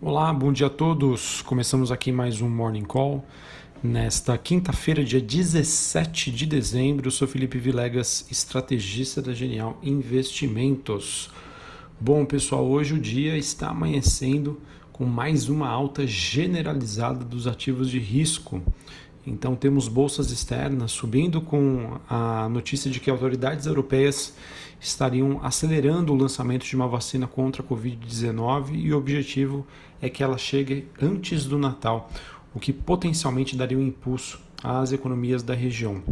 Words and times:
Olá, 0.00 0.32
bom 0.32 0.52
dia 0.52 0.68
a 0.68 0.70
todos. 0.70 1.42
Começamos 1.42 1.90
aqui 1.90 2.12
mais 2.12 2.40
um 2.40 2.48
Morning 2.48 2.84
Call. 2.84 3.24
Nesta 3.82 4.38
quinta-feira, 4.38 5.02
dia 5.02 5.20
17 5.20 6.30
de 6.30 6.46
dezembro, 6.46 7.08
eu 7.08 7.10
sou 7.10 7.26
Felipe 7.26 7.58
Vilegas, 7.58 8.24
estrategista 8.30 9.20
da 9.20 9.34
Genial 9.34 9.76
Investimentos. 9.82 11.30
Bom, 12.00 12.24
pessoal, 12.24 12.64
hoje 12.64 12.94
o 12.94 12.98
dia 12.98 13.36
está 13.36 13.70
amanhecendo 13.70 14.60
com 14.92 15.04
mais 15.04 15.48
uma 15.48 15.68
alta 15.68 16.06
generalizada 16.06 17.24
dos 17.24 17.48
ativos 17.48 17.90
de 17.90 17.98
risco. 17.98 18.62
Então, 19.26 19.56
temos 19.56 19.88
bolsas 19.88 20.30
externas 20.30 20.92
subindo 20.92 21.40
com 21.40 21.98
a 22.08 22.48
notícia 22.48 22.88
de 22.88 23.00
que 23.00 23.10
autoridades 23.10 23.66
europeias 23.66 24.32
estariam 24.80 25.40
acelerando 25.42 26.12
o 26.12 26.16
lançamento 26.16 26.64
de 26.64 26.76
uma 26.76 26.86
vacina 26.86 27.26
contra 27.26 27.62
a 27.62 27.64
Covid-19 27.64 28.74
e 28.74 28.92
o 28.92 28.98
objetivo 28.98 29.66
é 30.00 30.08
que 30.08 30.22
ela 30.22 30.38
chegue 30.38 30.88
antes 31.00 31.44
do 31.44 31.58
Natal, 31.58 32.10
o 32.54 32.60
que 32.60 32.72
potencialmente 32.72 33.56
daria 33.56 33.78
um 33.78 33.86
impulso 33.86 34.40
às 34.62 34.92
economias 34.92 35.42
da 35.42 35.54
região. 35.54 36.02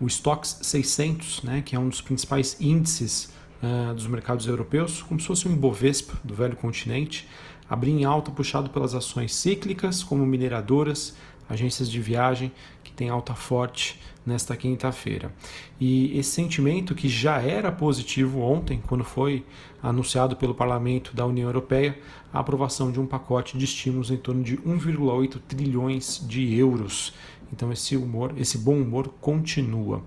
O 0.00 0.06
Stoxx 0.06 0.60
600, 0.62 1.42
né, 1.42 1.62
que 1.64 1.74
é 1.74 1.78
um 1.78 1.88
dos 1.88 2.00
principais 2.00 2.56
índices 2.60 3.32
uh, 3.62 3.94
dos 3.94 4.06
mercados 4.06 4.46
europeus, 4.46 5.02
como 5.02 5.20
se 5.20 5.26
fosse 5.26 5.48
um 5.48 5.52
Ibovespa 5.52 6.18
do 6.22 6.34
velho 6.34 6.56
continente, 6.56 7.26
abriu 7.68 7.96
em 7.96 8.04
alta 8.04 8.30
puxado 8.30 8.70
pelas 8.70 8.94
ações 8.94 9.34
cíclicas, 9.34 10.02
como 10.02 10.24
mineradoras, 10.24 11.14
agências 11.48 11.90
de 11.90 12.00
viagem, 12.00 12.52
tem 12.98 13.08
alta 13.08 13.32
forte 13.32 13.96
nesta 14.26 14.56
quinta-feira. 14.56 15.32
E 15.80 16.18
esse 16.18 16.32
sentimento 16.32 16.96
que 16.96 17.08
já 17.08 17.40
era 17.40 17.70
positivo 17.70 18.40
ontem, 18.40 18.82
quando 18.88 19.04
foi 19.04 19.46
anunciado 19.80 20.34
pelo 20.34 20.52
Parlamento 20.52 21.14
da 21.14 21.24
União 21.24 21.48
Europeia 21.48 21.96
a 22.32 22.40
aprovação 22.40 22.90
de 22.90 23.00
um 23.00 23.06
pacote 23.06 23.56
de 23.56 23.64
estímulos 23.64 24.10
em 24.10 24.16
torno 24.16 24.42
de 24.42 24.56
1,8 24.58 25.40
trilhões 25.46 26.20
de 26.26 26.52
euros. 26.58 27.14
Então 27.52 27.70
esse 27.72 27.96
humor, 27.96 28.34
esse 28.36 28.58
bom 28.58 28.74
humor 28.74 29.08
continua. 29.20 30.02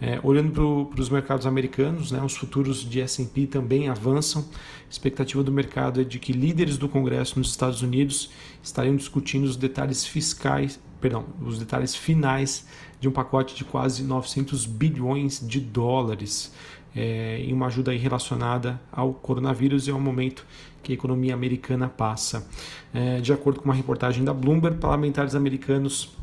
É, 0.00 0.20
olhando 0.22 0.86
para 0.90 1.00
os 1.00 1.08
mercados 1.08 1.44
americanos, 1.44 2.12
né, 2.12 2.22
os 2.22 2.36
futuros 2.36 2.88
de 2.88 3.00
S&P 3.00 3.46
também 3.46 3.88
avançam. 3.88 4.42
A 4.42 4.90
expectativa 4.90 5.42
do 5.42 5.50
mercado 5.50 6.00
é 6.00 6.04
de 6.04 6.18
que 6.20 6.32
líderes 6.32 6.78
do 6.78 6.88
Congresso 6.88 7.38
nos 7.38 7.50
Estados 7.50 7.82
Unidos 7.82 8.30
estariam 8.62 8.94
discutindo 8.94 9.44
os 9.44 9.56
detalhes 9.56 10.04
fiscais, 10.04 10.80
perdão, 11.00 11.24
os 11.40 11.58
detalhes 11.58 11.96
finais 11.96 12.66
de 13.00 13.08
um 13.08 13.12
pacote 13.12 13.56
de 13.56 13.64
quase 13.64 14.04
900 14.04 14.66
bilhões 14.66 15.40
de 15.44 15.60
dólares 15.60 16.52
é, 16.94 17.40
em 17.40 17.52
uma 17.52 17.66
ajuda 17.66 17.92
relacionada 17.92 18.80
ao 18.90 19.12
coronavírus 19.12 19.86
e 19.86 19.90
ao 19.90 20.00
momento 20.00 20.46
que 20.82 20.92
a 20.92 20.94
economia 20.94 21.34
americana 21.34 21.88
passa. 21.88 22.46
É, 22.94 23.20
de 23.20 23.32
acordo 23.32 23.60
com 23.60 23.66
uma 23.66 23.74
reportagem 23.74 24.24
da 24.24 24.32
Bloomberg, 24.32 24.78
parlamentares 24.78 25.34
americanos 25.34 26.16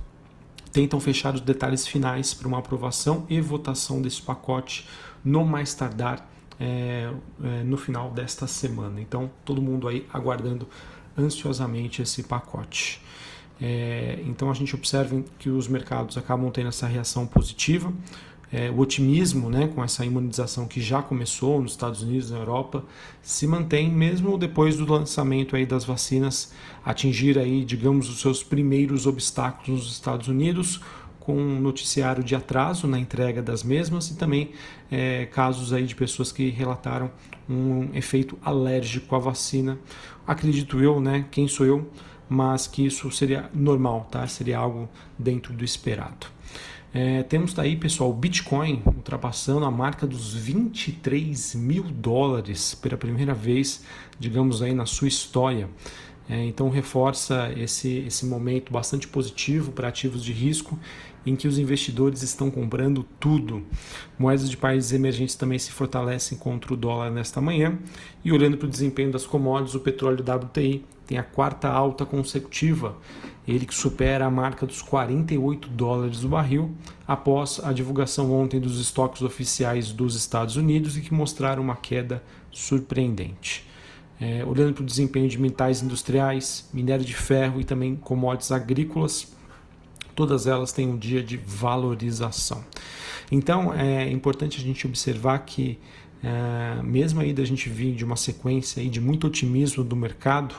tentam 0.75 0.99
fechar 0.99 1.33
os 1.33 1.39
detalhes 1.39 1.87
finais 1.87 2.33
para 2.33 2.49
uma 2.49 2.59
aprovação 2.59 3.25
e 3.29 3.39
votação 3.39 4.01
desse 4.01 4.21
pacote 4.21 4.85
no 5.23 5.45
mais 5.45 5.73
tardar 5.73 6.29
é, 6.59 7.09
é, 7.41 7.63
no 7.63 7.77
final 7.77 8.11
desta 8.11 8.45
semana. 8.45 8.99
Então, 8.99 9.31
todo 9.45 9.61
mundo 9.61 9.87
aí 9.87 10.05
aguardando 10.11 10.67
ansiosamente 11.17 12.01
esse 12.01 12.23
pacote. 12.23 13.01
É, 13.61 14.19
então, 14.25 14.51
a 14.51 14.53
gente 14.53 14.75
observa 14.75 15.23
que 15.39 15.49
os 15.49 15.69
mercados 15.69 16.17
acabam 16.17 16.51
tendo 16.51 16.67
essa 16.67 16.87
reação 16.87 17.25
positiva. 17.25 17.93
É, 18.57 18.71
o 18.71 18.79
otimismo 18.79 19.49
né, 19.49 19.67
com 19.67 19.83
essa 19.83 20.05
imunização 20.05 20.65
que 20.65 20.79
já 20.79 21.01
começou 21.01 21.61
nos 21.61 21.71
Estados 21.71 22.01
Unidos 22.01 22.31
na 22.31 22.37
Europa 22.37 22.85
se 23.21 23.45
mantém 23.45 23.91
mesmo 23.91 24.37
depois 24.37 24.77
do 24.77 24.89
lançamento 24.89 25.57
aí 25.57 25.65
das 25.65 25.83
vacinas 25.83 26.53
atingir 26.85 27.37
aí, 27.37 27.65
digamos, 27.65 28.07
os 28.07 28.21
seus 28.21 28.41
primeiros 28.41 29.05
obstáculos 29.05 29.81
nos 29.83 29.91
Estados 29.91 30.29
Unidos, 30.29 30.79
com 31.19 31.35
um 31.35 31.59
noticiário 31.59 32.23
de 32.23 32.33
atraso 32.33 32.87
na 32.87 32.97
entrega 32.97 33.41
das 33.41 33.61
mesmas 33.61 34.09
e 34.09 34.15
também 34.15 34.51
é, 34.89 35.25
casos 35.25 35.73
aí 35.73 35.85
de 35.85 35.93
pessoas 35.93 36.31
que 36.31 36.49
relataram 36.49 37.11
um 37.49 37.89
efeito 37.93 38.39
alérgico 38.41 39.17
à 39.17 39.19
vacina. 39.19 39.77
Acredito 40.25 40.79
eu, 40.79 41.01
né? 41.01 41.25
Quem 41.29 41.45
sou 41.49 41.65
eu? 41.65 41.91
Mas 42.29 42.67
que 42.67 42.85
isso 42.85 43.11
seria 43.11 43.49
normal, 43.53 44.07
tá? 44.09 44.25
Seria 44.27 44.59
algo 44.59 44.87
dentro 45.19 45.51
do 45.51 45.65
esperado. 45.65 46.33
É, 46.97 47.23
temos 47.23 47.53
daí, 47.53 47.75
pessoal, 47.75 48.09
o 48.09 48.13
Bitcoin 48.13 48.81
ultrapassando 48.85 49.65
a 49.65 49.69
marca 49.69 50.07
dos 50.07 50.33
23 50.33 51.53
mil 51.55 51.83
dólares 51.83 52.73
pela 52.73 52.95
primeira 52.95 53.33
vez, 53.33 53.83
digamos 54.17 54.61
aí, 54.61 54.73
na 54.73 54.85
sua 54.85 55.09
história. 55.09 55.67
É, 56.29 56.45
então 56.45 56.69
reforça 56.69 57.51
esse, 57.57 57.97
esse 58.07 58.25
momento 58.25 58.71
bastante 58.71 59.09
positivo 59.09 59.73
para 59.73 59.89
ativos 59.89 60.23
de 60.23 60.31
risco 60.31 60.79
em 61.25 61.35
que 61.35 61.49
os 61.49 61.59
investidores 61.59 62.21
estão 62.21 62.49
comprando 62.49 63.05
tudo. 63.19 63.65
Moedas 64.17 64.49
de 64.49 64.55
países 64.55 64.93
emergentes 64.93 65.35
também 65.35 65.59
se 65.59 65.73
fortalecem 65.73 66.37
contra 66.37 66.73
o 66.73 66.77
dólar 66.77 67.11
nesta 67.11 67.41
manhã. 67.41 67.77
E 68.23 68.31
olhando 68.31 68.55
para 68.55 68.67
o 68.67 68.69
desempenho 68.69 69.11
das 69.11 69.25
commodities, 69.25 69.75
o 69.75 69.81
petróleo 69.81 70.23
WTI 70.23 70.85
tem 71.05 71.17
a 71.17 71.23
quarta 71.23 71.69
alta 71.69 72.05
consecutiva, 72.05 72.97
ele 73.47 73.65
que 73.65 73.75
supera 73.75 74.25
a 74.25 74.29
marca 74.29 74.65
dos 74.65 74.81
48 74.81 75.69
dólares 75.69 76.23
o 76.23 76.29
barril, 76.29 76.75
após 77.07 77.59
a 77.63 77.71
divulgação 77.71 78.33
ontem 78.33 78.59
dos 78.59 78.79
estoques 78.79 79.21
oficiais 79.21 79.91
dos 79.91 80.15
Estados 80.15 80.55
Unidos 80.55 80.97
e 80.97 81.01
que 81.01 81.13
mostraram 81.13 81.61
uma 81.61 81.75
queda 81.75 82.23
surpreendente. 82.51 83.65
É, 84.19 84.43
olhando 84.45 84.73
para 84.73 84.81
o 84.81 84.85
desempenho 84.85 85.27
de 85.27 85.37
metais 85.37 85.83
industriais, 85.83 86.69
minério 86.73 87.05
de 87.05 87.13
ferro 87.13 87.59
e 87.59 87.63
também 87.63 87.95
commodities 87.95 88.51
agrícolas, 88.51 89.35
todas 90.15 90.47
elas 90.47 90.71
têm 90.71 90.87
um 90.87 90.97
dia 90.97 91.21
de 91.21 91.37
valorização. 91.37 92.63
Então 93.31 93.73
é 93.73 94.09
importante 94.09 94.57
a 94.57 94.63
gente 94.63 94.87
observar 94.87 95.39
que, 95.39 95.77
é, 96.23 96.81
mesmo 96.81 97.19
aí 97.19 97.33
da 97.33 97.43
gente 97.43 97.69
vir 97.69 97.93
de 97.93 98.05
uma 98.05 98.15
sequência 98.15 98.81
aí 98.81 98.89
de 98.89 99.01
muito 99.01 99.27
otimismo 99.27 99.83
do 99.83 99.95
mercado, 99.95 100.55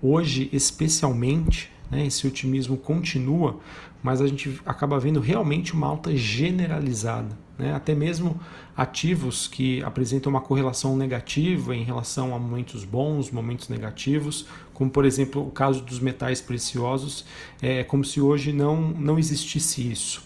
Hoje, 0.00 0.48
especialmente, 0.52 1.70
né, 1.90 2.06
esse 2.06 2.26
otimismo 2.26 2.76
continua, 2.76 3.58
mas 4.02 4.20
a 4.20 4.26
gente 4.26 4.60
acaba 4.64 4.98
vendo 4.98 5.20
realmente 5.20 5.74
uma 5.74 5.86
alta 5.86 6.16
generalizada. 6.16 7.36
Né? 7.58 7.74
Até 7.74 7.94
mesmo 7.94 8.38
ativos 8.76 9.48
que 9.48 9.82
apresentam 9.82 10.30
uma 10.30 10.40
correlação 10.40 10.96
negativa 10.96 11.74
em 11.74 11.82
relação 11.82 12.34
a 12.34 12.38
momentos 12.38 12.84
bons, 12.84 13.30
momentos 13.30 13.68
negativos, 13.68 14.46
como 14.72 14.88
por 14.88 15.04
exemplo 15.04 15.44
o 15.44 15.50
caso 15.50 15.82
dos 15.82 15.98
metais 15.98 16.40
preciosos, 16.40 17.24
é 17.60 17.82
como 17.82 18.04
se 18.04 18.20
hoje 18.20 18.52
não, 18.52 18.90
não 18.90 19.18
existisse 19.18 19.90
isso. 19.90 20.22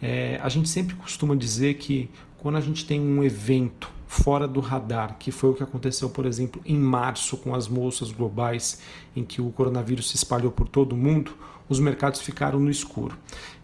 É, 0.00 0.40
a 0.42 0.48
gente 0.48 0.68
sempre 0.68 0.96
costuma 0.96 1.36
dizer 1.36 1.74
que 1.74 2.08
quando 2.38 2.56
a 2.56 2.60
gente 2.60 2.86
tem 2.86 3.00
um 3.00 3.22
evento 3.22 3.90
fora 4.12 4.46
do 4.46 4.60
radar, 4.60 5.16
que 5.18 5.32
foi 5.32 5.48
o 5.48 5.54
que 5.54 5.62
aconteceu, 5.62 6.10
por 6.10 6.26
exemplo, 6.26 6.60
em 6.66 6.78
março 6.78 7.34
com 7.38 7.54
as 7.54 7.66
bolsas 7.66 8.12
globais, 8.12 8.78
em 9.16 9.24
que 9.24 9.40
o 9.40 9.50
coronavírus 9.50 10.10
se 10.10 10.16
espalhou 10.16 10.52
por 10.52 10.68
todo 10.68 10.92
o 10.92 10.96
mundo, 10.96 11.34
os 11.66 11.80
mercados 11.80 12.20
ficaram 12.20 12.60
no 12.60 12.70
escuro. 12.70 13.16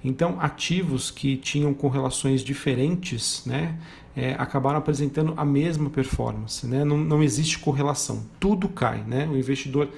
Então, 0.02 0.38
ativos 0.40 1.10
que 1.10 1.36
tinham 1.36 1.74
correlações 1.74 2.40
diferentes, 2.40 3.42
né, 3.44 3.78
é, 4.16 4.32
acabaram 4.38 4.78
apresentando 4.78 5.34
a 5.36 5.44
mesma 5.44 5.90
performance. 5.90 6.66
Né? 6.66 6.82
Não, 6.82 6.96
não 6.96 7.22
existe 7.22 7.58
correlação, 7.58 8.24
tudo 8.40 8.70
cai. 8.70 9.04
Né? 9.06 9.28
O 9.30 9.36
investidor 9.36 9.90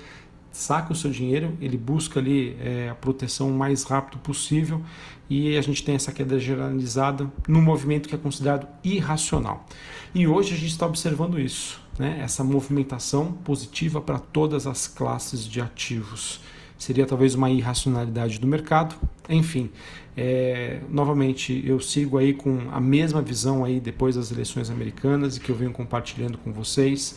saca 0.50 0.92
o 0.92 0.96
seu 0.96 1.10
dinheiro, 1.10 1.56
ele 1.60 1.76
busca 1.76 2.18
ali 2.18 2.56
é, 2.60 2.88
a 2.88 2.94
proteção 2.94 3.50
o 3.50 3.54
mais 3.54 3.84
rápido 3.84 4.18
possível 4.18 4.82
e 5.28 5.56
a 5.56 5.62
gente 5.62 5.84
tem 5.84 5.94
essa 5.94 6.10
queda 6.10 6.38
generalizada 6.38 7.30
num 7.46 7.62
movimento 7.62 8.08
que 8.08 8.14
é 8.14 8.18
considerado 8.18 8.66
irracional. 8.82 9.64
E 10.12 10.26
hoje 10.26 10.54
a 10.54 10.56
gente 10.56 10.72
está 10.72 10.86
observando 10.86 11.38
isso, 11.38 11.80
né? 11.98 12.18
essa 12.20 12.42
movimentação 12.42 13.32
positiva 13.32 14.00
para 14.00 14.18
todas 14.18 14.66
as 14.66 14.88
classes 14.88 15.46
de 15.46 15.60
ativos. 15.60 16.40
Seria 16.76 17.06
talvez 17.06 17.34
uma 17.34 17.50
irracionalidade 17.50 18.40
do 18.40 18.46
mercado. 18.46 18.96
Enfim, 19.28 19.70
é, 20.16 20.80
novamente 20.88 21.62
eu 21.64 21.78
sigo 21.78 22.18
aí 22.18 22.34
com 22.34 22.68
a 22.72 22.80
mesma 22.80 23.22
visão 23.22 23.64
aí 23.64 23.78
depois 23.78 24.16
das 24.16 24.32
eleições 24.32 24.70
americanas 24.70 25.36
e 25.36 25.40
que 25.40 25.50
eu 25.50 25.54
venho 25.54 25.70
compartilhando 25.70 26.38
com 26.38 26.52
vocês 26.52 27.16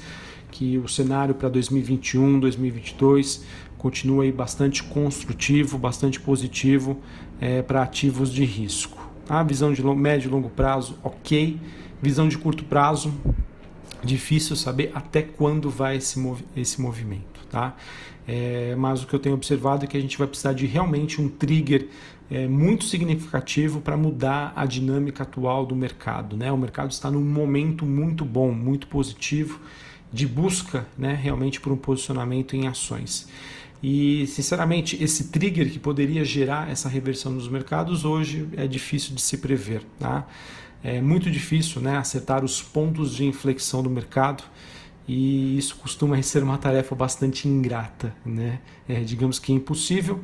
que 0.54 0.78
o 0.78 0.88
cenário 0.88 1.34
para 1.34 1.50
2021, 1.50 2.40
2022 2.40 3.44
continua 3.76 4.24
aí 4.24 4.32
bastante 4.32 4.84
construtivo, 4.84 5.80
bastante 5.80 6.20
positivo 6.20 7.00
é, 7.42 7.64
para 7.64 7.82
ativos 7.82 8.32
de 8.32 8.46
risco. 8.46 9.02
A 9.26 9.38
tá? 9.38 9.44
visão 9.44 9.74
de 9.74 9.84
médio 9.84 10.30
e 10.30 10.32
longo 10.32 10.50
prazo, 10.50 10.96
ok. 11.04 11.60
Visão 12.00 12.28
de 12.28 12.38
curto 12.38 12.64
prazo, 12.66 13.12
difícil 14.04 14.56
saber 14.56 14.92
até 14.94 15.24
quando 15.24 15.72
vai 15.72 15.98
esse, 15.98 16.20
movi 16.20 16.46
esse 16.56 16.80
movimento. 16.80 17.42
Tá? 17.50 17.76
É, 18.28 18.76
mas 18.78 19.04
o 19.04 19.08
que 19.08 19.16
eu 19.16 19.20
tenho 19.20 19.36
observado 19.36 19.86
é 19.86 19.88
que 19.88 19.98
a 19.98 20.00
gente 20.00 20.18
vai 20.20 20.28
precisar 20.28 20.54
de 20.54 20.68
realmente 20.68 21.20
um 21.20 21.28
trigger 21.28 21.88
é, 22.30 22.48
muito 22.48 22.84
significativo 22.84 23.82
para 23.82 23.98
mudar 23.98 24.54
a 24.56 24.68
dinâmica 24.68 25.24
atual 25.24 25.66
do 25.66 25.76
mercado. 25.76 26.38
Né? 26.38 26.52
O 26.52 26.58
mercado 26.58 26.92
está 26.92 27.10
num 27.10 27.24
momento 27.24 27.86
muito 27.88 28.24
bom, 28.24 28.52
muito 28.52 28.86
positivo 28.86 29.60
de 30.14 30.28
busca 30.28 30.86
né, 30.96 31.18
realmente 31.20 31.60
por 31.60 31.74
um 31.74 31.78
posicionamento 31.78 32.56
em 32.56 32.68
ações. 32.68 33.28
E, 33.82 34.26
sinceramente, 34.28 35.04
esse 35.04 35.26
trigger 35.26 35.70
que 35.70 35.80
poderia 35.80 36.24
gerar 36.24 36.70
essa 36.70 36.88
reversão 36.88 37.32
nos 37.32 37.50
mercados 37.50 38.06
hoje 38.06 38.48
é 38.56 38.66
difícil 38.66 39.14
de 39.16 39.22
se 39.22 39.38
prever. 39.40 39.82
Tá? 40.00 40.26
É 40.84 41.02
muito 41.02 41.30
difícil 41.30 41.82
né, 41.82 41.98
acertar 41.98 42.46
os 42.46 42.62
pontos 42.62 43.14
de 43.14 43.26
inflexão 43.26 43.82
do 43.82 43.90
mercado 43.90 44.44
e 45.08 45.58
isso 45.58 45.76
costuma 45.76 46.22
ser 46.22 46.44
uma 46.44 46.58
tarefa 46.58 46.96
bastante 46.96 47.48
ingrata, 47.48 48.16
né? 48.26 48.60
É, 48.88 49.02
digamos 49.02 49.38
que 49.38 49.52
impossível, 49.52 50.20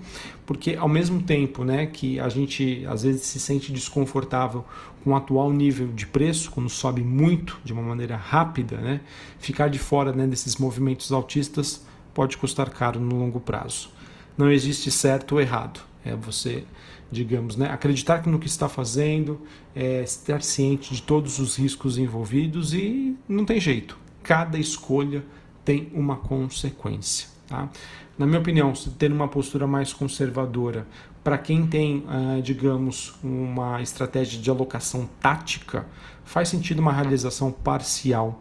porque 0.45 0.75
ao 0.75 0.87
mesmo 0.87 1.21
tempo, 1.21 1.63
né, 1.63 1.85
que 1.85 2.19
a 2.19 2.29
gente 2.29 2.85
às 2.87 3.03
vezes 3.03 3.23
se 3.23 3.39
sente 3.39 3.71
desconfortável 3.71 4.65
com 5.03 5.11
o 5.11 5.15
atual 5.15 5.51
nível 5.51 5.87
de 5.87 6.05
preço, 6.05 6.51
quando 6.51 6.69
sobe 6.69 7.01
muito 7.01 7.59
de 7.63 7.73
uma 7.73 7.81
maneira 7.81 8.15
rápida, 8.15 8.77
né, 8.77 9.01
ficar 9.37 9.69
de 9.69 9.79
fora 9.79 10.13
né, 10.13 10.25
desses 10.27 10.55
movimentos 10.57 11.11
altistas 11.11 11.85
pode 12.13 12.37
custar 12.37 12.69
caro 12.69 12.99
no 12.99 13.17
longo 13.17 13.39
prazo. 13.39 13.89
Não 14.37 14.49
existe 14.51 14.89
certo 14.91 15.33
ou 15.33 15.41
errado. 15.41 15.81
É 16.03 16.15
você, 16.15 16.63
digamos, 17.11 17.57
né, 17.57 17.69
acreditar 17.69 18.25
no 18.27 18.39
que 18.39 18.47
está 18.47 18.69
fazendo, 18.69 19.41
é, 19.75 20.01
estar 20.03 20.41
ciente 20.41 20.93
de 20.93 21.01
todos 21.01 21.39
os 21.39 21.57
riscos 21.57 21.97
envolvidos 21.97 22.73
e 22.73 23.15
não 23.27 23.43
tem 23.45 23.59
jeito 23.59 23.97
cada 24.29 24.59
escolha 24.59 25.25
tem 25.65 25.89
uma 25.91 26.15
consequência. 26.15 27.27
Tá? 27.47 27.67
Na 28.15 28.27
minha 28.27 28.39
opinião, 28.39 28.75
se 28.75 28.91
ter 28.91 29.11
uma 29.11 29.27
postura 29.27 29.65
mais 29.65 29.91
conservadora, 29.91 30.85
para 31.23 31.35
quem 31.35 31.65
tem, 31.65 32.05
uh, 32.05 32.39
digamos, 32.39 33.15
uma 33.23 33.81
estratégia 33.81 34.39
de 34.39 34.47
alocação 34.47 35.09
tática, 35.19 35.87
faz 36.23 36.47
sentido 36.47 36.77
uma 36.77 36.93
realização 36.93 37.51
parcial 37.51 38.39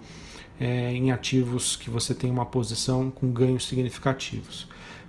é, 0.61 0.93
em 0.93 1.11
ativos 1.11 1.75
que 1.75 1.89
você 1.89 2.15
tem 2.15 2.31
uma 2.31 2.45
posição 2.45 3.11
com 3.11 3.33
ganhos 3.33 3.67
significativos. 3.67 4.69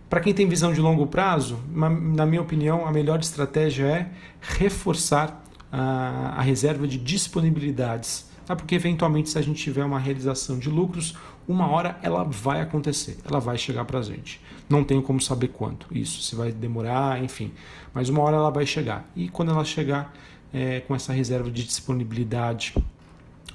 Para 0.09 0.21
quem 0.21 0.33
tem 0.33 0.47
visão 0.47 0.71
de 0.71 0.79
longo 0.79 1.07
prazo, 1.07 1.59
na 1.73 2.25
minha 2.25 2.41
opinião, 2.41 2.87
a 2.87 2.91
melhor 2.93 3.19
estratégia 3.19 3.85
é 3.85 4.09
reforçar 4.39 5.43
a, 5.69 6.35
a 6.37 6.41
reserva 6.41 6.87
de 6.87 6.97
disponibilidades 6.97 8.28
Tá? 8.49 8.55
Porque 8.55 8.73
eventualmente, 8.73 9.29
se 9.29 9.37
a 9.37 9.43
gente 9.43 9.61
tiver 9.61 9.85
uma 9.85 9.99
realização 9.99 10.57
de 10.57 10.71
lucros, 10.71 11.15
uma 11.47 11.67
hora 11.67 11.99
ela 12.01 12.23
vai 12.23 12.61
acontecer, 12.61 13.19
ela 13.23 13.39
vai 13.39 13.59
chegar 13.59 13.85
para 13.85 13.99
a 13.99 14.01
gente. 14.01 14.41
Não 14.67 14.83
tenho 14.83 15.03
como 15.03 15.21
saber 15.21 15.49
quanto 15.49 15.85
isso, 15.95 16.23
se 16.23 16.35
vai 16.35 16.51
demorar, 16.51 17.23
enfim. 17.23 17.51
Mas 17.93 18.09
uma 18.09 18.21
hora 18.23 18.37
ela 18.37 18.49
vai 18.49 18.65
chegar. 18.65 19.07
E 19.15 19.29
quando 19.29 19.51
ela 19.51 19.63
chegar 19.63 20.11
é, 20.51 20.79
com 20.79 20.95
essa 20.95 21.13
reserva 21.13 21.51
de 21.51 21.63
disponibilidade, 21.63 22.73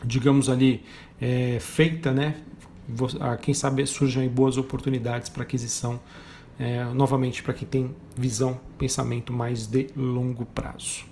digamos 0.04 0.48
ali, 0.48 0.84
é, 1.20 1.58
feita, 1.60 2.12
né? 2.12 2.36
Quem 3.42 3.52
sabe 3.52 3.84
surjam 3.86 4.28
boas 4.28 4.56
oportunidades 4.56 5.28
para 5.28 5.42
aquisição, 5.42 5.98
é, 6.56 6.84
novamente 6.84 7.42
para 7.42 7.52
quem 7.52 7.66
tem 7.66 7.96
visão, 8.16 8.60
pensamento 8.78 9.32
mais 9.32 9.66
de 9.66 9.88
longo 9.96 10.46
prazo. 10.46 11.04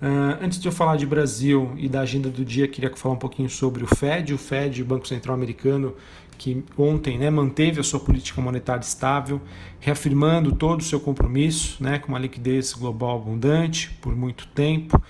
Uh, 0.00 0.38
antes 0.40 0.60
de 0.60 0.68
eu 0.68 0.72
falar 0.72 0.96
de 0.96 1.04
Brasil 1.04 1.72
e 1.76 1.88
da 1.88 2.00
agenda 2.02 2.28
do 2.28 2.44
dia, 2.44 2.68
queria 2.68 2.94
falar 2.94 3.14
um 3.14 3.18
pouquinho 3.18 3.50
sobre 3.50 3.82
o 3.82 3.86
Fed. 3.86 4.32
O 4.32 4.38
Fed, 4.38 4.80
o 4.80 4.84
Banco 4.84 5.08
Central 5.08 5.34
Americano, 5.34 5.94
que 6.38 6.62
ontem 6.76 7.18
né, 7.18 7.28
manteve 7.30 7.80
a 7.80 7.82
sua 7.82 7.98
política 7.98 8.40
monetária 8.40 8.82
estável, 8.82 9.40
reafirmando 9.80 10.52
todo 10.52 10.80
o 10.80 10.84
seu 10.84 11.00
compromisso 11.00 11.82
né, 11.82 11.98
com 11.98 12.08
uma 12.08 12.18
liquidez 12.18 12.72
global 12.74 13.16
abundante 13.16 13.90
por 14.00 14.14
muito 14.14 14.46
tempo. 14.48 15.02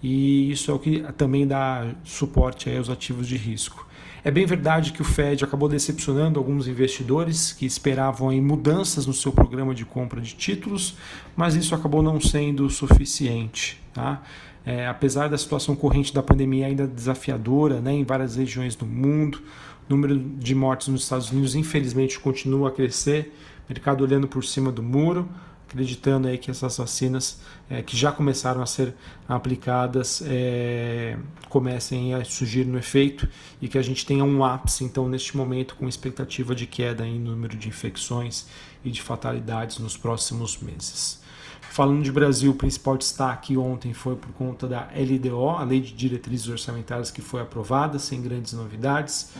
E 0.00 0.52
isso 0.52 0.70
é 0.70 0.74
o 0.74 0.78
que 0.78 1.00
também 1.16 1.44
dá 1.44 1.92
suporte 2.04 2.70
aos 2.70 2.88
ativos 2.88 3.26
de 3.26 3.36
risco. 3.36 3.87
É 4.28 4.30
bem 4.30 4.44
verdade 4.44 4.92
que 4.92 5.00
o 5.00 5.04
Fed 5.06 5.42
acabou 5.42 5.70
decepcionando 5.70 6.38
alguns 6.38 6.68
investidores 6.68 7.50
que 7.50 7.64
esperavam 7.64 8.28
aí 8.28 8.42
mudanças 8.42 9.06
no 9.06 9.14
seu 9.14 9.32
programa 9.32 9.74
de 9.74 9.86
compra 9.86 10.20
de 10.20 10.34
títulos, 10.34 10.98
mas 11.34 11.54
isso 11.54 11.74
acabou 11.74 12.02
não 12.02 12.20
sendo 12.20 12.68
suficiente. 12.68 13.80
Tá? 13.94 14.22
É, 14.66 14.86
apesar 14.86 15.30
da 15.30 15.38
situação 15.38 15.74
corrente 15.74 16.12
da 16.12 16.22
pandemia 16.22 16.66
ainda 16.66 16.86
desafiadora 16.86 17.80
né, 17.80 17.94
em 17.94 18.04
várias 18.04 18.36
regiões 18.36 18.76
do 18.76 18.84
mundo, 18.84 19.40
o 19.88 19.94
número 19.94 20.18
de 20.18 20.54
mortes 20.54 20.88
nos 20.88 21.04
Estados 21.04 21.32
Unidos 21.32 21.54
infelizmente 21.54 22.20
continua 22.20 22.68
a 22.68 22.70
crescer, 22.70 23.34
mercado 23.66 24.04
olhando 24.04 24.28
por 24.28 24.44
cima 24.44 24.70
do 24.70 24.82
muro, 24.82 25.26
acreditando 25.68 26.28
aí 26.28 26.38
que 26.38 26.50
essas 26.50 26.78
vacinas 26.78 27.40
é, 27.68 27.82
que 27.82 27.94
já 27.94 28.10
começaram 28.10 28.62
a 28.62 28.66
ser 28.66 28.94
aplicadas 29.28 30.22
é, 30.26 31.18
comecem 31.50 32.14
a 32.14 32.24
surgir 32.24 32.64
no 32.64 32.78
efeito 32.78 33.28
e 33.60 33.68
que 33.68 33.76
a 33.76 33.82
gente 33.82 34.06
tenha 34.06 34.24
um 34.24 34.42
ápice 34.42 34.82
então 34.82 35.06
neste 35.06 35.36
momento 35.36 35.76
com 35.76 35.86
expectativa 35.86 36.54
de 36.54 36.66
queda 36.66 37.06
em 37.06 37.20
número 37.20 37.54
de 37.56 37.68
infecções 37.68 38.46
e 38.82 38.90
de 38.90 39.02
fatalidades 39.02 39.78
nos 39.78 39.96
próximos 39.96 40.58
meses. 40.58 41.20
Falando 41.60 42.02
de 42.02 42.10
Brasil, 42.10 42.50
o 42.50 42.54
principal 42.54 42.96
destaque 42.96 43.56
ontem 43.56 43.92
foi 43.92 44.16
por 44.16 44.32
conta 44.32 44.66
da 44.66 44.88
LDO, 44.96 45.50
a 45.50 45.62
Lei 45.64 45.80
de 45.80 45.92
Diretrizes 45.92 46.48
Orçamentárias 46.48 47.10
que 47.10 47.20
foi 47.20 47.42
aprovada, 47.42 47.98
sem 47.98 48.22
grandes 48.22 48.54
novidades. 48.54 49.30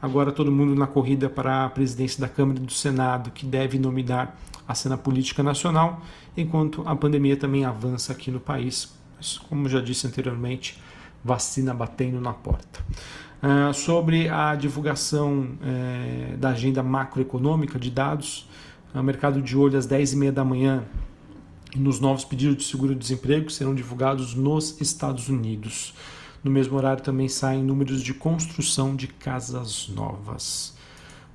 Agora 0.00 0.30
todo 0.30 0.52
mundo 0.52 0.74
na 0.74 0.86
corrida 0.86 1.28
para 1.28 1.64
a 1.64 1.70
presidência 1.70 2.20
da 2.20 2.28
Câmara 2.28 2.58
e 2.58 2.62
do 2.62 2.72
Senado, 2.72 3.30
que 3.30 3.46
deve 3.46 3.78
nominar 3.78 4.38
a 4.68 4.74
cena 4.74 4.96
política 4.96 5.42
nacional, 5.42 6.02
enquanto 6.36 6.82
a 6.86 6.94
pandemia 6.94 7.36
também 7.36 7.64
avança 7.64 8.12
aqui 8.12 8.30
no 8.30 8.40
país. 8.40 8.94
Mas, 9.16 9.38
como 9.38 9.68
já 9.68 9.80
disse 9.80 10.06
anteriormente, 10.06 10.80
vacina 11.24 11.72
batendo 11.72 12.20
na 12.20 12.32
porta. 12.32 12.80
Uh, 13.42 13.72
sobre 13.72 14.28
a 14.28 14.54
divulgação 14.54 15.50
uh, 15.60 16.36
da 16.36 16.50
agenda 16.50 16.82
macroeconômica 16.82 17.78
de 17.78 17.90
dados, 17.90 18.48
o 18.94 19.02
mercado 19.02 19.42
de 19.42 19.56
olho 19.56 19.78
às 19.78 19.86
10h30 19.86 20.30
da 20.30 20.44
manhã 20.44 20.84
nos 21.74 22.00
novos 22.00 22.24
pedidos 22.24 22.56
de 22.56 22.64
seguro-desemprego 22.64 23.50
serão 23.50 23.74
divulgados 23.74 24.34
nos 24.34 24.80
Estados 24.80 25.28
Unidos. 25.28 25.94
No 26.46 26.52
mesmo 26.52 26.76
horário 26.76 27.02
também 27.02 27.28
saem 27.28 27.60
números 27.60 28.00
de 28.00 28.14
construção 28.14 28.94
de 28.94 29.08
casas 29.08 29.88
novas. 29.88 30.76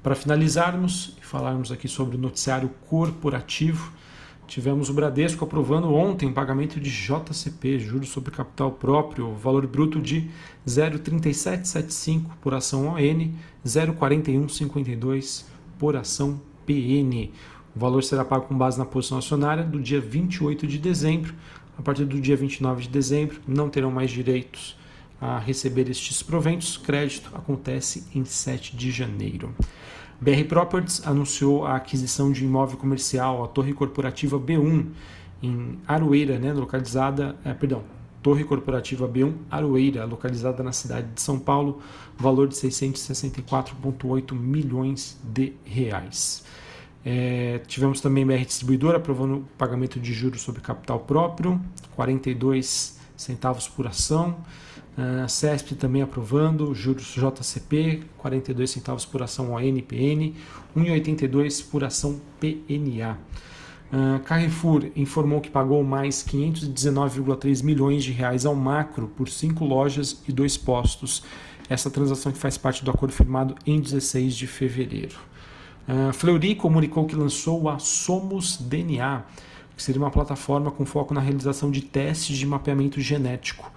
Para 0.01 0.15
finalizarmos 0.15 1.17
e 1.21 1.25
falarmos 1.25 1.69
aqui 1.69 1.85
sobre 1.89 2.15
o 2.15 2.19
noticiário 2.19 2.69
corporativo, 2.87 3.91
tivemos 4.47 4.89
o 4.89 4.93
Bradesco 4.93 5.43
aprovando 5.43 5.93
ontem 5.93 6.31
pagamento 6.31 6.79
de 6.79 6.89
JCP, 6.89 7.77
juros 7.77 8.07
sobre 8.07 8.31
capital 8.31 8.71
próprio, 8.71 9.33
valor 9.33 9.67
bruto 9.67 9.99
de 9.99 10.29
0,3775 10.65 12.27
por 12.39 12.53
ação 12.53 12.87
ON, 12.87 13.31
0,4152 13.65 15.43
por 15.77 15.97
ação 15.97 16.39
PN. 16.65 17.31
O 17.75 17.79
valor 17.81 18.01
será 18.01 18.23
pago 18.23 18.45
com 18.45 18.57
base 18.57 18.79
na 18.79 18.85
posição 18.85 19.17
acionária 19.17 19.65
do 19.65 19.81
dia 19.81 19.99
28 19.99 20.65
de 20.65 20.77
dezembro. 20.77 21.35
A 21.77 21.81
partir 21.81 22.05
do 22.05 22.17
dia 22.17 22.37
29 22.37 22.83
de 22.83 22.87
dezembro, 22.87 23.41
não 23.45 23.69
terão 23.69 23.91
mais 23.91 24.09
direitos 24.09 24.79
a 25.21 25.37
receber 25.37 25.87
estes 25.89 26.23
proventos. 26.23 26.75
Crédito 26.75 27.29
acontece 27.33 28.07
em 28.13 28.25
7 28.25 28.75
de 28.75 28.89
janeiro. 28.91 29.53
BR 30.19 30.43
Properties 30.47 31.05
anunciou 31.05 31.65
a 31.65 31.75
aquisição 31.75 32.31
de 32.31 32.43
imóvel 32.43 32.77
comercial, 32.77 33.43
a 33.43 33.47
Torre 33.47 33.73
Corporativa 33.73 34.39
B1, 34.39 34.87
em 35.41 35.79
Aroeira, 35.87 36.37
né, 36.37 36.53
localizada, 36.53 37.35
é, 37.43 37.53
perdão, 37.53 37.83
Torre 38.21 38.43
Corporativa 38.43 39.07
B1 39.07 39.33
Aroeira, 39.49 40.05
localizada 40.05 40.61
na 40.61 40.71
cidade 40.71 41.07
de 41.13 41.21
São 41.21 41.39
Paulo, 41.39 41.81
valor 42.17 42.47
de 42.47 42.55
664,8 42.55 44.33
milhões 44.33 45.19
de 45.23 45.53
reais. 45.65 46.43
É, 47.03 47.59
tivemos 47.65 47.99
também 47.99 48.23
BR 48.23 48.45
Distribuidora 48.45 48.97
aprovando 48.97 49.37
o 49.37 49.41
pagamento 49.57 49.99
de 49.99 50.13
juros 50.13 50.41
sobre 50.41 50.61
capital 50.61 50.99
próprio, 50.99 51.59
42 51.95 52.99
centavos 53.17 53.67
por 53.67 53.87
ação. 53.87 54.37
A 54.97 55.27
CESP 55.27 55.75
também 55.75 56.01
aprovando, 56.01 56.73
juros 56.75 57.15
JCP, 57.15 58.03
42 58.17 58.69
centavos 58.69 59.05
por 59.05 59.23
ação 59.23 59.53
ONPN, 59.53 60.35
1,82 60.75 61.65
por 61.69 61.83
ação 61.83 62.19
PNA. 62.39 63.17
Uh, 63.91 64.19
Carrefour 64.23 64.85
informou 64.95 65.41
que 65.41 65.49
pagou 65.49 65.83
mais 65.83 66.23
519,3 66.23 67.61
milhões 67.61 68.05
de 68.05 68.11
reais 68.11 68.45
ao 68.45 68.55
macro 68.55 69.07
por 69.09 69.27
cinco 69.27 69.65
lojas 69.65 70.21
e 70.27 70.31
dois 70.31 70.55
postos. 70.55 71.23
Essa 71.69 71.89
transação 71.89 72.31
que 72.31 72.37
faz 72.37 72.57
parte 72.57 72.83
do 72.85 72.91
acordo 72.91 73.13
firmado 73.13 73.55
em 73.65 73.79
16 73.79 74.35
de 74.35 74.47
fevereiro. 74.47 75.17
Uh, 75.87 76.13
Fleury 76.13 76.55
comunicou 76.55 77.05
que 77.05 77.15
lançou 77.15 77.69
a 77.69 77.79
Somos 77.79 78.57
DNA, 78.57 79.23
que 79.75 79.83
seria 79.83 80.01
uma 80.01 80.11
plataforma 80.11 80.71
com 80.71 80.85
foco 80.85 81.13
na 81.13 81.19
realização 81.19 81.71
de 81.71 81.81
testes 81.81 82.37
de 82.37 82.45
mapeamento 82.45 83.01
genético. 83.01 83.71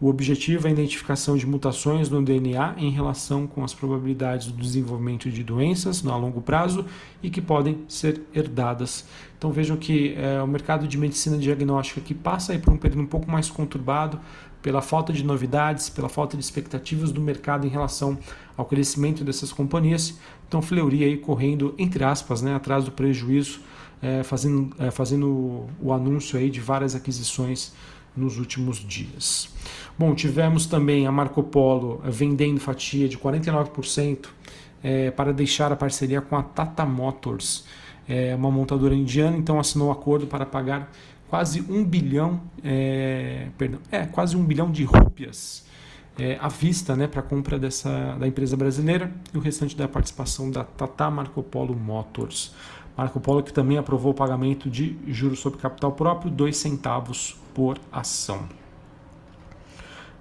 O 0.00 0.08
objetivo 0.08 0.66
é 0.66 0.70
a 0.70 0.72
identificação 0.72 1.36
de 1.36 1.46
mutações 1.46 2.08
no 2.08 2.22
DNA 2.22 2.76
em 2.78 2.90
relação 2.90 3.46
com 3.46 3.62
as 3.62 3.74
probabilidades 3.74 4.46
do 4.46 4.58
desenvolvimento 4.58 5.30
de 5.30 5.44
doenças 5.44 6.02
no 6.02 6.16
longo 6.18 6.40
prazo 6.40 6.86
e 7.22 7.28
que 7.28 7.42
podem 7.42 7.84
ser 7.86 8.22
herdadas. 8.34 9.04
Então 9.36 9.52
vejam 9.52 9.76
que 9.76 10.14
é, 10.14 10.42
o 10.42 10.46
mercado 10.46 10.88
de 10.88 10.96
medicina 10.96 11.36
diagnóstica 11.36 12.00
que 12.00 12.14
passa 12.14 12.58
por 12.58 12.72
um 12.72 12.78
período 12.78 13.02
um 13.02 13.06
pouco 13.06 13.30
mais 13.30 13.50
conturbado 13.50 14.18
pela 14.62 14.80
falta 14.80 15.12
de 15.12 15.22
novidades, 15.22 15.90
pela 15.90 16.08
falta 16.08 16.34
de 16.34 16.42
expectativas 16.42 17.12
do 17.12 17.20
mercado 17.20 17.66
em 17.66 17.70
relação 17.70 18.18
ao 18.56 18.64
crescimento 18.64 19.22
dessas 19.22 19.52
companhias. 19.52 20.18
Então 20.48 20.62
Fleury 20.62 21.04
aí 21.04 21.18
correndo 21.18 21.74
entre 21.76 22.04
aspas, 22.04 22.40
né, 22.40 22.54
atrás 22.54 22.86
do 22.86 22.90
prejuízo, 22.90 23.60
é, 24.00 24.22
fazendo, 24.22 24.74
é, 24.78 24.90
fazendo 24.90 25.66
o 25.78 25.92
anúncio 25.92 26.38
aí 26.38 26.48
de 26.48 26.58
várias 26.58 26.94
aquisições 26.94 27.74
nos 28.16 28.38
últimos 28.38 28.78
dias. 28.78 29.48
Bom, 29.98 30.14
tivemos 30.14 30.66
também 30.66 31.06
a 31.06 31.12
Marco 31.12 31.42
Polo 31.42 32.00
vendendo 32.04 32.58
fatia 32.60 33.08
de 33.08 33.18
49% 33.18 34.28
é, 34.82 35.10
para 35.10 35.32
deixar 35.32 35.72
a 35.72 35.76
parceria 35.76 36.20
com 36.20 36.36
a 36.36 36.42
Tata 36.42 36.84
Motors, 36.84 37.64
é, 38.08 38.34
uma 38.34 38.50
montadora 38.50 38.94
indiana, 38.94 39.36
então 39.36 39.58
assinou 39.60 39.88
um 39.88 39.92
acordo 39.92 40.26
para 40.26 40.44
pagar 40.46 40.90
quase 41.28 41.60
um 41.68 41.84
bilhão, 41.84 42.40
é, 42.64 43.48
perdão, 43.56 43.78
é 43.90 44.04
quase 44.06 44.36
um 44.36 44.44
bilhão 44.44 44.70
de 44.70 44.84
rúpias 44.84 45.64
é, 46.18 46.36
à 46.40 46.48
vista, 46.48 46.96
né, 46.96 47.06
para 47.06 47.22
compra 47.22 47.58
dessa 47.58 48.16
da 48.18 48.26
empresa 48.26 48.56
brasileira 48.56 49.10
e 49.32 49.38
o 49.38 49.40
restante 49.40 49.76
da 49.76 49.88
participação 49.88 50.50
da 50.50 50.64
Tata 50.64 51.10
Marco 51.10 51.42
Polo 51.42 51.74
Motors. 51.74 52.54
Marco 53.00 53.18
Polo 53.18 53.42
que 53.42 53.50
também 53.50 53.78
aprovou 53.78 54.12
o 54.12 54.14
pagamento 54.14 54.68
de 54.68 54.94
juros 55.08 55.38
sobre 55.38 55.58
capital 55.58 55.92
próprio, 55.92 56.30
2 56.30 56.54
centavos 56.54 57.34
por 57.54 57.78
ação. 57.90 58.46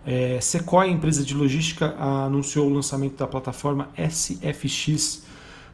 É, 0.06 0.40
Sequoia, 0.40 0.90
empresa 0.90 1.22
de 1.22 1.36
logística, 1.36 1.94
anunciou 2.00 2.68
o 2.68 2.74
lançamento 2.74 3.18
da 3.18 3.28
plataforma 3.28 3.90
SFX 3.98 5.24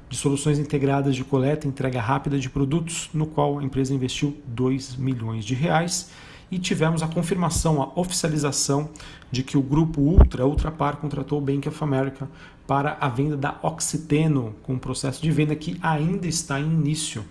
de 0.10 0.18
soluções 0.18 0.58
integradas 0.58 1.16
de 1.16 1.24
coleta 1.24 1.68
e 1.68 1.70
entrega 1.70 2.02
rápida 2.02 2.40
de 2.40 2.50
produtos, 2.50 3.08
no 3.14 3.28
qual 3.28 3.60
a 3.60 3.64
empresa 3.64 3.94
investiu 3.94 4.36
2 4.48 4.96
milhões 4.96 5.46
de 5.46 5.54
reais. 5.54 6.10
E 6.52 6.60
tivemos 6.60 7.02
a 7.02 7.08
confirmação, 7.08 7.82
a 7.82 8.00
oficialização 8.00 8.90
de 9.32 9.44
que 9.44 9.58
o 9.58 9.62
grupo 9.62 10.02
Ultra, 10.02 10.46
Ultrapar, 10.46 10.98
contratou 10.98 11.40
o 11.40 11.42
Bank 11.42 11.68
of 11.68 11.84
America 11.84 12.30
para 12.68 12.98
a 13.00 13.10
venda 13.10 13.36
da 13.36 13.58
Oxiteno, 13.62 14.56
com 14.64 14.74
um 14.74 14.80
processo 14.80 15.22
de 15.22 15.32
venda 15.32 15.56
que 15.56 15.78
ainda 15.82 16.28
está 16.28 16.60
em 16.60 16.66
início. 16.66 17.25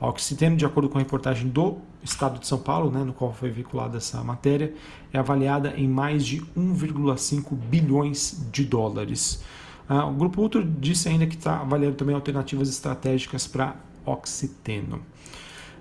A 0.00 0.08
Oxiteno, 0.08 0.56
de 0.56 0.66
acordo 0.66 0.88
com 0.88 0.98
a 0.98 1.00
reportagem 1.00 1.48
do 1.48 1.78
Estado 2.02 2.38
de 2.38 2.46
São 2.46 2.58
Paulo, 2.58 2.90
né, 2.90 3.02
no 3.02 3.12
qual 3.12 3.32
foi 3.32 3.50
veiculada 3.50 3.96
essa 3.96 4.22
matéria, 4.22 4.74
é 5.12 5.18
avaliada 5.18 5.74
em 5.76 5.88
mais 5.88 6.24
de 6.26 6.40
1,5 6.56 7.54
bilhões 7.54 8.44
de 8.52 8.64
dólares. 8.64 9.42
Ah, 9.88 10.06
o 10.06 10.12
Grupo 10.12 10.40
Ultra 10.42 10.62
disse 10.62 11.08
ainda 11.08 11.26
que 11.26 11.36
está 11.36 11.60
avaliando 11.60 11.96
também 11.96 12.14
alternativas 12.14 12.68
estratégicas 12.68 13.46
para 13.46 13.76
Oxiteno. 14.04 15.00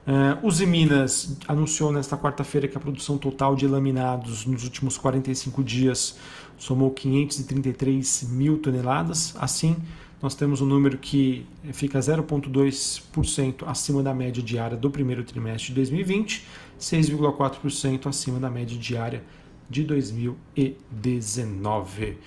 Uh, 0.05 0.45
Uzi 0.45 0.65
Minas 0.65 1.37
anunciou 1.47 1.89
nesta 1.91 2.17
quarta-feira 2.17 2.67
que 2.67 2.75
a 2.75 2.79
produção 2.79 3.17
total 3.17 3.55
de 3.55 3.65
laminados 3.65 4.45
nos 4.45 4.65
últimos 4.65 4.97
45 4.97 5.63
dias 5.63 6.17
somou 6.57 6.91
533 6.91 8.23
mil 8.29 8.57
toneladas. 8.57 9.33
Assim, 9.39 9.77
nós 10.21 10.35
temos 10.35 10.59
um 10.61 10.65
número 10.65 10.97
que 10.97 11.45
fica 11.71 11.99
0,2% 11.99 13.65
acima 13.67 14.03
da 14.03 14.13
média 14.13 14.43
diária 14.43 14.75
do 14.77 14.89
primeiro 14.89 15.23
trimestre 15.23 15.69
de 15.69 15.75
2020, 15.75 16.45
6,4% 16.79 18.07
acima 18.07 18.39
da 18.39 18.49
média 18.49 18.77
diária 18.77 19.23
de 19.69 19.83
2019. 19.83 22.17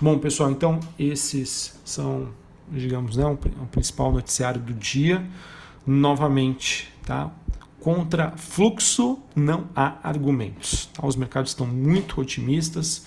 Bom, 0.00 0.18
pessoal, 0.18 0.50
então 0.50 0.80
esses 0.98 1.78
são, 1.84 2.30
digamos, 2.70 3.16
né, 3.16 3.26
o 3.26 3.36
principal 3.66 4.10
noticiário 4.12 4.60
do 4.60 4.74
dia. 4.74 5.26
Novamente, 5.86 6.92
tá? 7.06 7.32
Contra 7.80 8.32
fluxo 8.36 9.18
não 9.34 9.68
há 9.74 9.96
argumentos. 10.02 10.90
Tá? 10.92 11.06
Os 11.06 11.16
mercados 11.16 11.52
estão 11.52 11.66
muito 11.66 12.20
otimistas 12.20 13.06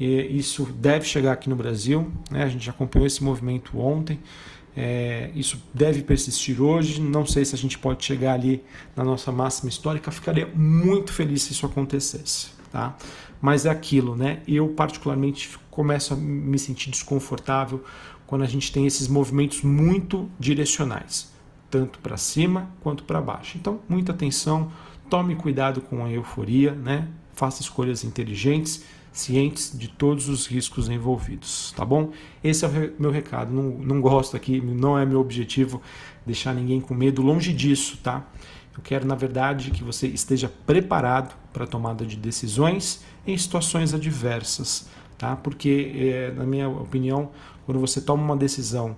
isso 0.00 0.64
deve 0.64 1.04
chegar 1.04 1.32
aqui 1.32 1.48
no 1.50 1.56
Brasil. 1.56 2.10
Né? 2.30 2.42
A 2.42 2.48
gente 2.48 2.68
acompanhou 2.70 3.06
esse 3.06 3.22
movimento 3.22 3.78
ontem. 3.78 4.18
É, 4.74 5.30
isso 5.34 5.62
deve 5.74 6.02
persistir 6.02 6.60
hoje. 6.62 7.00
Não 7.02 7.26
sei 7.26 7.44
se 7.44 7.54
a 7.54 7.58
gente 7.58 7.78
pode 7.78 8.04
chegar 8.04 8.32
ali 8.32 8.64
na 8.96 9.04
nossa 9.04 9.30
máxima 9.30 9.68
histórica. 9.68 10.10
Ficaria 10.10 10.46
muito 10.46 11.12
feliz 11.12 11.42
se 11.42 11.52
isso 11.52 11.66
acontecesse. 11.66 12.48
Tá? 12.72 12.96
Mas 13.42 13.66
é 13.66 13.70
aquilo, 13.70 14.16
né? 14.16 14.40
Eu, 14.48 14.68
particularmente, 14.68 15.58
começo 15.70 16.14
a 16.14 16.16
me 16.16 16.58
sentir 16.58 16.90
desconfortável 16.90 17.84
quando 18.26 18.42
a 18.42 18.46
gente 18.46 18.72
tem 18.72 18.86
esses 18.86 19.08
movimentos 19.08 19.62
muito 19.62 20.30
direcionais, 20.38 21.32
tanto 21.70 21.98
para 22.00 22.16
cima 22.16 22.68
quanto 22.82 23.04
para 23.04 23.20
baixo. 23.20 23.56
Então, 23.56 23.80
muita 23.88 24.12
atenção, 24.12 24.70
tome 25.08 25.34
cuidado 25.36 25.80
com 25.80 26.04
a 26.04 26.10
euforia, 26.10 26.72
né? 26.72 27.08
faça 27.40 27.62
escolhas 27.62 28.04
inteligentes 28.04 28.84
cientes 29.12 29.76
de 29.76 29.88
todos 29.88 30.28
os 30.28 30.46
riscos 30.46 30.88
envolvidos, 30.88 31.72
tá 31.76 31.84
bom? 31.84 32.10
Esse 32.44 32.64
é 32.64 32.68
o 32.68 32.92
meu 32.98 33.10
recado. 33.10 33.52
Não, 33.52 33.62
não 33.62 34.00
gosto 34.00 34.36
aqui, 34.36 34.60
não 34.60 34.98
é 34.98 35.04
meu 35.04 35.20
objetivo 35.20 35.82
deixar 36.24 36.54
ninguém 36.54 36.80
com 36.80 36.94
medo, 36.94 37.22
longe 37.22 37.52
disso, 37.52 37.98
tá? 38.02 38.24
Eu 38.76 38.82
quero, 38.82 39.06
na 39.06 39.16
verdade, 39.16 39.72
que 39.72 39.82
você 39.82 40.06
esteja 40.06 40.48
preparado 40.64 41.34
para 41.52 41.64
a 41.64 41.66
tomada 41.66 42.06
de 42.06 42.16
decisões 42.16 43.04
em 43.26 43.36
situações 43.36 43.92
adversas, 43.92 44.88
tá? 45.18 45.34
Porque, 45.34 45.92
é, 45.96 46.32
na 46.32 46.44
minha 46.44 46.68
opinião, 46.68 47.30
quando 47.66 47.80
você 47.80 48.00
toma 48.00 48.22
uma 48.22 48.36
decisão 48.36 48.96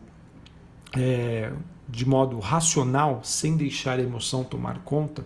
é, 0.96 1.52
de 1.88 2.06
modo 2.06 2.38
racional, 2.38 3.20
sem 3.22 3.56
deixar 3.56 3.98
a 3.98 4.02
emoção 4.02 4.44
tomar 4.44 4.78
conta, 4.80 5.24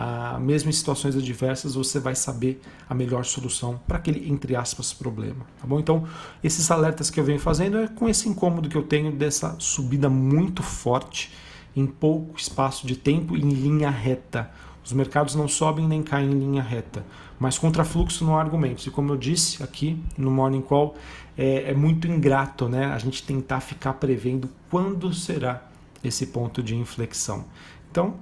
ah, 0.00 0.38
mesmo 0.40 0.70
em 0.70 0.72
situações 0.72 1.16
adversas, 1.16 1.74
você 1.74 1.98
vai 1.98 2.14
saber 2.14 2.62
a 2.88 2.94
melhor 2.94 3.24
solução 3.24 3.80
para 3.84 3.98
aquele, 3.98 4.30
entre 4.30 4.54
aspas, 4.54 4.92
problema. 4.92 5.44
Tá 5.60 5.66
bom? 5.66 5.80
Então, 5.80 6.06
esses 6.42 6.70
alertas 6.70 7.10
que 7.10 7.18
eu 7.18 7.24
venho 7.24 7.40
fazendo 7.40 7.78
é 7.78 7.88
com 7.88 8.08
esse 8.08 8.28
incômodo 8.28 8.68
que 8.68 8.76
eu 8.76 8.84
tenho 8.84 9.10
dessa 9.10 9.56
subida 9.58 10.08
muito 10.08 10.62
forte 10.62 11.32
em 11.74 11.84
pouco 11.84 12.38
espaço 12.38 12.86
de 12.86 12.94
tempo 12.94 13.36
em 13.36 13.48
linha 13.48 13.90
reta. 13.90 14.48
Os 14.88 14.94
mercados 14.94 15.34
não 15.34 15.46
sobem 15.46 15.86
nem 15.86 16.02
caem 16.02 16.30
em 16.30 16.38
linha 16.38 16.62
reta, 16.62 17.04
mas 17.38 17.58
contra 17.58 17.84
fluxo 17.84 18.24
não 18.24 18.38
há 18.38 18.40
argumentos. 18.40 18.86
E 18.86 18.90
como 18.90 19.12
eu 19.12 19.18
disse 19.18 19.62
aqui 19.62 20.02
no 20.16 20.30
Morning 20.30 20.62
Call, 20.62 20.96
é, 21.36 21.72
é 21.72 21.74
muito 21.74 22.08
ingrato 22.08 22.70
né, 22.70 22.86
a 22.86 22.96
gente 22.96 23.22
tentar 23.22 23.60
ficar 23.60 23.92
prevendo 23.92 24.48
quando 24.70 25.12
será 25.12 25.62
esse 26.02 26.28
ponto 26.28 26.62
de 26.62 26.74
inflexão. 26.74 27.44
Então, 27.90 28.14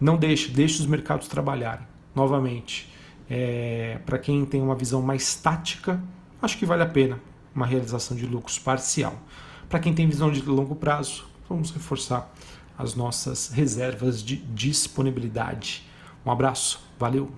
não 0.00 0.16
deixe, 0.16 0.48
deixe 0.52 0.78
os 0.78 0.86
mercados 0.86 1.26
trabalharem. 1.26 1.84
Novamente, 2.14 2.88
é, 3.28 3.98
para 4.06 4.16
quem 4.16 4.44
tem 4.44 4.62
uma 4.62 4.76
visão 4.76 5.02
mais 5.02 5.34
tática, 5.34 6.00
acho 6.40 6.56
que 6.56 6.64
vale 6.64 6.84
a 6.84 6.88
pena 6.88 7.18
uma 7.52 7.66
realização 7.66 8.16
de 8.16 8.26
lucros 8.26 8.60
parcial. 8.60 9.16
Para 9.68 9.80
quem 9.80 9.92
tem 9.92 10.06
visão 10.06 10.30
de 10.30 10.40
longo 10.42 10.76
prazo, 10.76 11.24
vamos 11.48 11.72
reforçar 11.72 12.32
as 12.78 12.94
nossas 12.94 13.48
reservas 13.48 14.22
de 14.22 14.36
disponibilidade. 14.36 15.90
Um 16.24 16.30
abraço, 16.30 16.80
valeu! 16.98 17.30